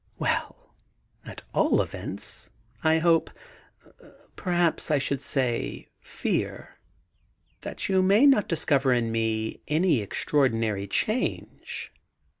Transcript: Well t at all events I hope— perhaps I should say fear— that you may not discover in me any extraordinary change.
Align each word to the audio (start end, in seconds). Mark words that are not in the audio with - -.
Well 0.17 0.73
t 1.25 1.29
at 1.29 1.43
all 1.53 1.79
events 1.79 2.49
I 2.83 2.97
hope— 2.97 3.29
perhaps 4.35 4.89
I 4.89 4.97
should 4.97 5.21
say 5.21 5.85
fear— 5.99 6.79
that 7.61 7.87
you 7.87 8.01
may 8.01 8.25
not 8.25 8.47
discover 8.49 8.93
in 8.93 9.11
me 9.11 9.59
any 9.67 10.01
extraordinary 10.01 10.87
change. 10.87 11.91